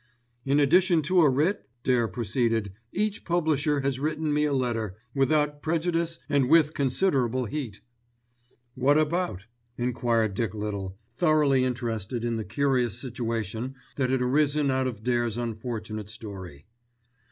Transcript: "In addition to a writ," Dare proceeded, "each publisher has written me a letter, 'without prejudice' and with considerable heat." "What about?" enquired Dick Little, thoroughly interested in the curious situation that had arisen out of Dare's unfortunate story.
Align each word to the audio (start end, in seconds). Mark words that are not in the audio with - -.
"In 0.45 0.59
addition 0.59 1.03
to 1.03 1.21
a 1.21 1.29
writ," 1.29 1.67
Dare 1.83 2.07
proceeded, 2.07 2.73
"each 2.91 3.23
publisher 3.23 3.81
has 3.81 3.99
written 3.99 4.33
me 4.33 4.45
a 4.45 4.51
letter, 4.51 4.95
'without 5.13 5.61
prejudice' 5.61 6.17
and 6.27 6.49
with 6.49 6.73
considerable 6.73 7.45
heat." 7.45 7.81
"What 8.73 8.97
about?" 8.97 9.45
enquired 9.77 10.33
Dick 10.33 10.55
Little, 10.55 10.97
thoroughly 11.15 11.63
interested 11.63 12.25
in 12.25 12.37
the 12.37 12.43
curious 12.43 12.97
situation 12.99 13.75
that 13.95 14.09
had 14.09 14.23
arisen 14.23 14.71
out 14.71 14.87
of 14.87 15.03
Dare's 15.03 15.37
unfortunate 15.37 16.09
story. 16.09 16.65